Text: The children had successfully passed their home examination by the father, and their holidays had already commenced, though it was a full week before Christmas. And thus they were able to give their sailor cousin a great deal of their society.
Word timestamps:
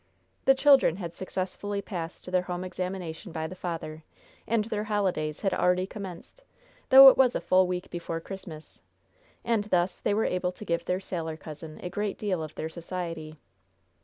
The 0.45 0.55
children 0.55 0.95
had 0.95 1.13
successfully 1.13 1.79
passed 1.79 2.25
their 2.31 2.41
home 2.41 2.63
examination 2.63 3.31
by 3.31 3.45
the 3.45 3.53
father, 3.53 4.03
and 4.47 4.65
their 4.65 4.85
holidays 4.85 5.41
had 5.41 5.53
already 5.53 5.85
commenced, 5.85 6.41
though 6.89 7.09
it 7.09 7.17
was 7.19 7.35
a 7.35 7.39
full 7.39 7.67
week 7.67 7.91
before 7.91 8.19
Christmas. 8.19 8.81
And 9.45 9.65
thus 9.65 10.01
they 10.01 10.15
were 10.15 10.25
able 10.25 10.53
to 10.53 10.65
give 10.65 10.85
their 10.85 10.99
sailor 10.99 11.37
cousin 11.37 11.79
a 11.83 11.89
great 11.91 12.17
deal 12.17 12.41
of 12.41 12.55
their 12.55 12.67
society. 12.67 13.37